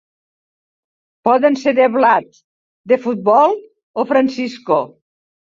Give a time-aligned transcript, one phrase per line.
[1.27, 2.41] Poden ser de blat,
[2.93, 3.55] de futbol
[4.05, 4.83] o Francisco.